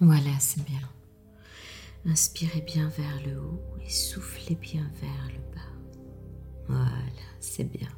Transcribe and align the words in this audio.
Voilà, 0.00 0.38
c'est 0.40 0.64
bien. 0.64 0.80
Inspirez 2.06 2.60
bien 2.60 2.88
vers 2.88 3.22
le 3.26 3.40
haut 3.40 3.62
et 3.80 3.88
soufflez 3.88 4.56
bien 4.56 4.90
vers 5.00 5.28
le 5.28 5.54
bas. 5.54 6.00
Voilà, 6.68 7.22
c'est 7.40 7.64
bien. 7.64 7.88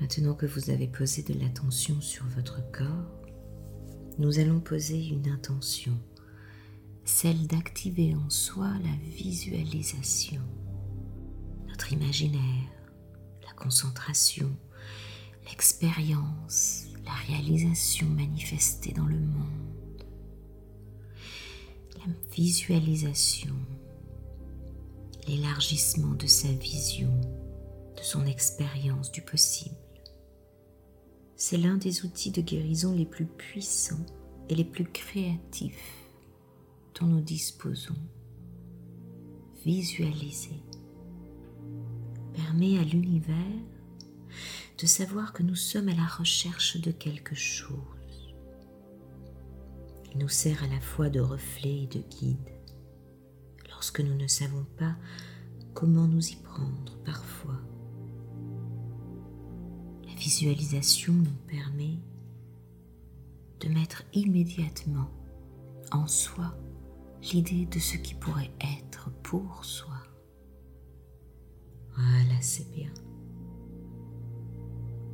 Maintenant 0.00 0.34
que 0.34 0.46
vous 0.46 0.70
avez 0.70 0.88
posé 0.88 1.22
de 1.22 1.38
l'attention 1.38 2.00
sur 2.00 2.24
votre 2.26 2.60
corps, 2.72 3.22
nous 4.18 4.38
allons 4.38 4.60
poser 4.60 5.06
une 5.08 5.28
intention, 5.28 5.98
celle 7.04 7.46
d'activer 7.46 8.14
en 8.14 8.30
soi 8.30 8.68
la 8.82 8.96
visualisation, 9.10 10.42
notre 11.68 11.92
imaginaire, 11.92 12.70
la 13.46 13.52
concentration, 13.52 14.50
l'expérience, 15.50 16.86
la 17.04 17.12
réalisation 17.28 18.08
manifestée 18.08 18.92
dans 18.92 19.06
le 19.06 19.20
monde, 19.20 19.75
visualisation, 22.32 23.54
l'élargissement 25.28 26.14
de 26.14 26.26
sa 26.26 26.48
vision, 26.48 27.12
de 27.96 28.02
son 28.02 28.26
expérience 28.26 29.10
du 29.10 29.22
possible 29.22 29.76
c'est 31.36 31.58
l'un 31.58 31.76
des 31.76 32.04
outils 32.04 32.30
de 32.30 32.40
guérison 32.40 32.94
les 32.94 33.04
plus 33.04 33.26
puissants 33.26 34.04
et 34.48 34.54
les 34.54 34.64
plus 34.64 34.86
créatifs 34.86 36.08
dont 36.98 37.06
nous 37.06 37.20
disposons. 37.20 37.96
Visualiser 39.64 40.62
permet 42.32 42.78
à 42.78 42.84
l'univers 42.84 43.36
de 44.78 44.86
savoir 44.86 45.32
que 45.32 45.42
nous 45.42 45.56
sommes 45.56 45.88
à 45.88 45.94
la 45.94 46.06
recherche 46.06 46.80
de 46.80 46.90
quelque 46.90 47.34
chose. 47.34 47.95
Nous 50.18 50.28
sert 50.28 50.62
à 50.64 50.66
la 50.68 50.80
fois 50.80 51.10
de 51.10 51.20
reflet 51.20 51.82
et 51.82 51.86
de 51.86 52.00
guide 52.00 52.50
lorsque 53.68 54.00
nous 54.00 54.14
ne 54.14 54.26
savons 54.26 54.64
pas 54.78 54.96
comment 55.74 56.06
nous 56.06 56.26
y 56.28 56.36
prendre 56.36 56.96
parfois 57.04 57.60
visualisation 60.26 61.12
nous 61.12 61.36
permet 61.46 61.98
de 63.60 63.68
mettre 63.68 64.02
immédiatement 64.12 65.08
en 65.92 66.08
soi 66.08 66.56
l'idée 67.22 67.66
de 67.66 67.78
ce 67.78 67.96
qui 67.96 68.14
pourrait 68.14 68.50
être 68.60 69.10
pour 69.22 69.64
soi. 69.64 69.94
Voilà, 71.94 72.40
c'est 72.40 72.68
bien. 72.72 72.90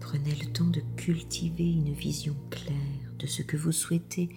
Prenez 0.01 0.35
le 0.35 0.51
temps 0.51 0.71
de 0.71 0.81
cultiver 0.97 1.71
une 1.71 1.93
vision 1.93 2.35
claire 2.51 3.13
de 3.19 3.27
ce 3.27 3.43
que 3.43 3.59
vous 3.59 3.71
souhaitez 3.73 4.31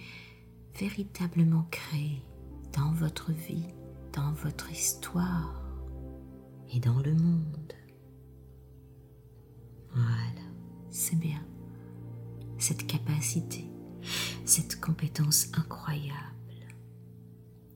véritablement 0.78 1.66
créer 1.70 2.22
dans 2.72 2.92
votre 2.92 3.32
vie, 3.32 3.66
dans 4.12 4.32
votre 4.32 4.70
histoire 4.70 5.62
et 6.72 6.80
dans 6.80 7.00
le 7.00 7.14
monde. 7.14 7.72
Voilà 9.94 10.46
c'est 10.96 11.16
bien. 11.16 11.44
Cette 12.58 12.86
capacité, 12.86 13.70
cette 14.46 14.80
compétence 14.80 15.48
incroyable 15.52 16.14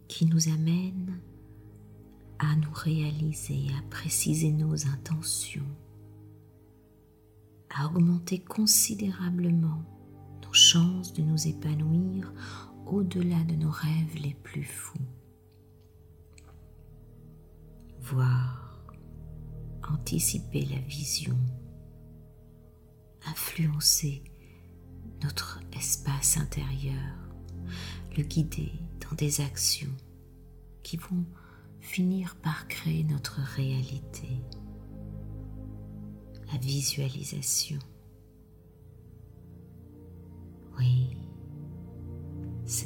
qui 0.08 0.24
nous 0.24 0.48
amène 0.48 1.20
à 2.38 2.56
nous 2.56 2.72
réaliser, 2.72 3.66
à 3.78 3.82
préciser 3.90 4.52
nos 4.52 4.86
intentions, 4.86 5.68
à 7.68 7.86
augmenter 7.86 8.38
considérablement 8.38 9.84
nos 10.42 10.52
chances 10.54 11.12
de 11.12 11.22
nous 11.22 11.46
épanouir 11.46 12.32
au-delà 12.90 13.42
de 13.44 13.54
nos 13.54 13.70
rêves 13.70 14.16
les 14.22 14.34
plus 14.34 14.64
fous. 14.64 14.98
Voir, 18.00 18.84
anticiper 19.88 20.64
la 20.66 20.80
vision 20.80 21.36
influencer 23.26 24.22
notre 25.22 25.60
espace 25.76 26.38
intérieur, 26.38 27.14
le 28.16 28.22
guider 28.22 28.72
dans 29.00 29.14
des 29.16 29.40
actions 29.40 29.94
qui 30.82 30.96
vont 30.96 31.24
finir 31.80 32.36
par 32.36 32.68
créer 32.68 33.04
notre 33.04 33.40
réalité. 33.56 34.28
La 36.52 36.58
visualisation. 36.58 37.78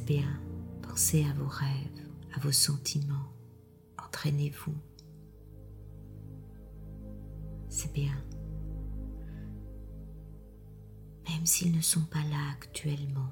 Bien. 0.05 0.41
Pensez 0.83 1.25
à 1.25 1.33
vos 1.35 1.49
rêves, 1.49 2.09
à 2.35 2.41
vos 2.41 2.53
sentiments. 2.53 3.33
Entraînez-vous. 3.99 4.75
C'est 7.69 7.93
bien 7.93 8.15
même 11.29 11.47
s'ils 11.47 11.77
ne 11.77 11.81
sont 11.81 12.05
pas 12.05 12.23
là 12.31 12.53
actuellement. 12.53 13.29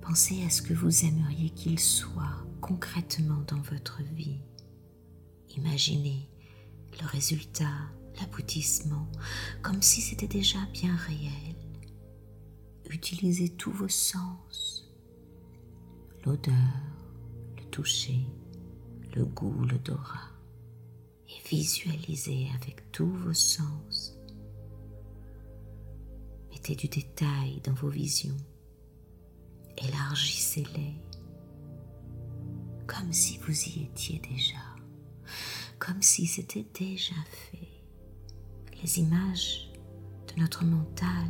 Pensez 0.00 0.44
à 0.44 0.50
ce 0.50 0.62
que 0.62 0.74
vous 0.74 1.04
aimeriez 1.04 1.50
qu'ils 1.50 1.80
soient 1.80 2.46
concrètement 2.60 3.42
dans 3.48 3.60
votre 3.60 4.02
vie. 4.14 4.40
Imaginez 5.56 6.28
le 7.00 7.06
résultat, 7.06 7.90
l'aboutissement, 8.20 9.06
comme 9.62 9.82
si 9.82 10.00
c'était 10.00 10.28
déjà 10.28 10.58
bien 10.72 10.94
réel. 10.96 11.56
Utilisez 12.90 13.50
tous 13.50 13.72
vos 13.72 13.88
sens, 13.88 14.88
l'odeur, 16.24 16.54
le 17.58 17.64
toucher, 17.70 18.26
le 19.14 19.24
goût, 19.24 19.64
l'odorat, 19.64 20.30
et 21.28 21.48
visualisez 21.48 22.48
avec 22.54 22.90
tous 22.92 23.10
vos 23.10 23.34
sens. 23.34 24.16
Mettez 26.50 26.76
du 26.76 26.88
détail 26.88 27.60
dans 27.64 27.74
vos 27.74 27.90
visions. 27.90 28.36
Élargissez-les. 29.76 30.94
Comme 32.86 33.12
si 33.12 33.38
vous 33.38 33.52
y 33.52 33.82
étiez 33.84 34.20
déjà, 34.20 34.62
comme 35.78 36.02
si 36.02 36.26
c'était 36.26 36.66
déjà 36.72 37.16
fait. 37.30 37.68
Les 38.82 39.00
images 39.00 39.70
de 40.28 40.40
notre 40.40 40.64
mental, 40.64 41.26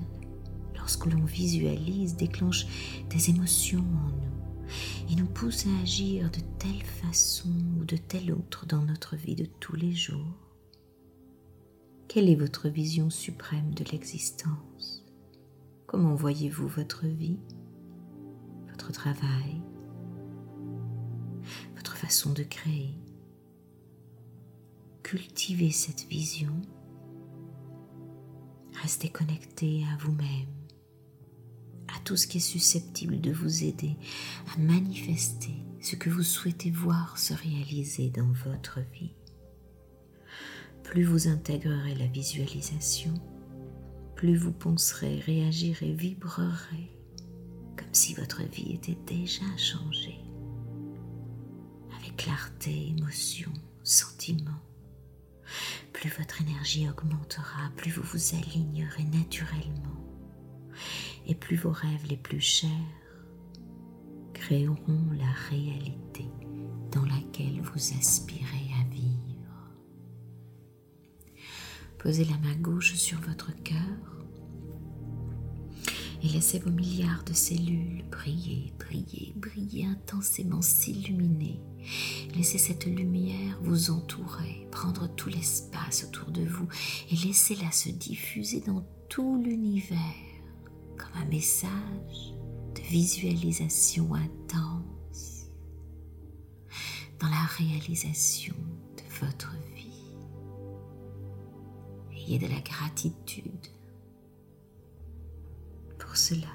lorsque 0.86 1.06
l'on 1.06 1.24
visualise, 1.24 2.14
déclenchent 2.14 2.68
des 3.10 3.30
émotions 3.30 3.80
en 3.80 4.10
nous 4.10 5.10
et 5.10 5.16
nous 5.16 5.26
poussent 5.26 5.66
à 5.66 5.82
agir 5.82 6.30
de 6.30 6.38
telle 6.60 6.84
façon 6.84 7.50
ou 7.80 7.84
de 7.84 7.96
telle 7.96 8.30
autre 8.30 8.66
dans 8.66 8.82
notre 8.82 9.16
vie 9.16 9.34
de 9.34 9.46
tous 9.58 9.74
les 9.74 9.92
jours. 9.92 10.54
Quelle 12.06 12.28
est 12.28 12.36
votre 12.36 12.68
vision 12.68 13.10
suprême 13.10 13.74
de 13.74 13.82
l'existence? 13.90 15.04
Comment 15.88 16.14
voyez-vous 16.14 16.68
votre 16.68 17.04
vie, 17.04 17.40
votre 18.68 18.92
travail, 18.92 19.60
votre 21.74 21.96
façon 21.96 22.32
de 22.32 22.44
créer? 22.44 22.94
Cultivez 25.02 25.72
cette 25.72 26.06
vision. 26.08 26.54
Restez 28.82 29.08
connecté 29.08 29.84
à 29.92 29.96
vous-même, 29.96 30.55
à 31.94 31.98
tout 32.04 32.16
ce 32.16 32.26
qui 32.26 32.38
est 32.38 32.40
susceptible 32.40 33.20
de 33.20 33.32
vous 33.32 33.64
aider 33.64 33.96
à 34.54 34.58
manifester 34.58 35.54
ce 35.80 35.96
que 35.96 36.10
vous 36.10 36.22
souhaitez 36.22 36.70
voir 36.70 37.18
se 37.18 37.34
réaliser 37.34 38.10
dans 38.10 38.32
votre 38.44 38.80
vie. 38.92 39.12
Plus 40.82 41.04
vous 41.04 41.28
intégrerez 41.28 41.94
la 41.94 42.06
visualisation, 42.06 43.14
plus 44.14 44.36
vous 44.36 44.52
penserez, 44.52 45.20
réagirez, 45.20 45.92
vibrerez 45.92 46.90
comme 47.76 47.92
si 47.92 48.14
votre 48.14 48.42
vie 48.42 48.72
était 48.72 48.98
déjà 49.06 49.44
changée, 49.56 50.18
avec 51.98 52.16
clarté, 52.16 52.88
émotion, 52.96 53.52
sentiment. 53.82 54.60
Plus 55.92 56.10
votre 56.18 56.40
énergie 56.42 56.88
augmentera, 56.88 57.70
plus 57.76 57.90
vous 57.90 58.02
vous 58.02 58.34
alignerez 58.34 59.04
naturellement, 59.04 60.00
et 61.26 61.34
plus 61.34 61.56
vos 61.56 61.72
rêves 61.72 62.06
les 62.08 62.16
plus 62.16 62.40
chers 62.40 62.70
créeront 64.32 65.10
la 65.18 65.30
réalité 65.50 66.26
dans 66.92 67.04
laquelle 67.04 67.60
vous 67.62 67.98
aspirez 67.98 68.70
à 68.80 68.88
vivre. 68.94 69.16
Posez 71.98 72.24
la 72.24 72.38
main 72.38 72.56
gauche 72.56 72.94
sur 72.94 73.18
votre 73.20 73.52
cœur 73.62 73.76
et 76.22 76.28
laissez 76.28 76.58
vos 76.58 76.70
milliards 76.70 77.24
de 77.24 77.32
cellules 77.32 78.04
briller, 78.10 78.72
briller, 78.78 79.32
briller 79.36 79.86
intensément, 79.86 80.62
s'illuminer. 80.62 81.60
Laissez 82.34 82.58
cette 82.58 82.86
lumière 82.86 83.58
vous 83.62 83.90
entourer, 83.90 84.66
prendre 84.70 85.08
tout 85.14 85.28
l'espace 85.28 86.04
autour 86.04 86.30
de 86.30 86.44
vous 86.44 86.68
et 87.10 87.16
laissez-la 87.16 87.70
se 87.70 87.90
diffuser 87.90 88.60
dans 88.60 88.84
tout 89.08 89.40
l'univers 89.42 89.98
comme 90.96 91.22
un 91.22 91.26
message 91.26 92.34
de 92.74 92.80
visualisation 92.82 94.14
intense 94.14 95.46
dans 97.20 97.28
la 97.28 97.46
réalisation 97.58 98.54
de 98.96 99.24
votre 99.24 99.52
vie. 99.74 100.14
Ayez 102.12 102.38
de 102.38 102.46
la 102.46 102.60
gratitude 102.60 103.66
pour 105.98 106.16
cela 106.16 106.48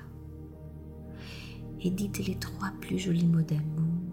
et 1.80 1.90
dites 1.90 2.26
les 2.26 2.38
trois 2.38 2.72
plus 2.80 3.00
jolis 3.00 3.28
mots 3.28 3.42
d'amour 3.42 4.12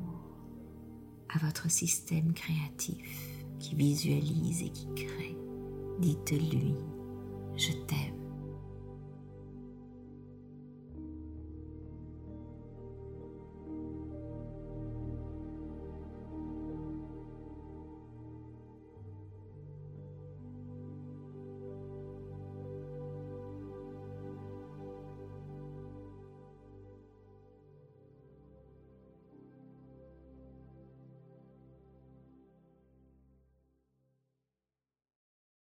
à 1.29 1.39
votre 1.39 1.71
système 1.71 2.33
créatif 2.33 3.35
qui 3.59 3.75
visualise 3.75 4.63
et 4.63 4.71
qui 4.71 4.87
crée. 4.95 5.37
Dites-lui, 6.01 6.75
je 7.57 7.73
t'aime. 7.87 8.18